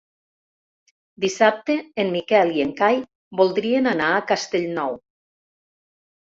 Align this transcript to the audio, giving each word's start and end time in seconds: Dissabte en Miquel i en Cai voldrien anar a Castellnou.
Dissabte 1.25 1.75
en 2.05 2.09
Miquel 2.15 2.55
i 2.57 2.65
en 2.65 2.73
Cai 2.81 2.99
voldrien 3.43 3.93
anar 3.95 4.11
a 4.17 4.27
Castellnou. 4.35 5.01